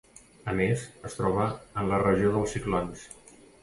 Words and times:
A 0.53 0.55
més, 0.59 0.85
es 1.11 1.19
troba 1.21 1.47
en 1.83 1.93
la 1.95 2.03
regió 2.07 2.35
dels 2.39 2.59
ciclons. 2.59 3.09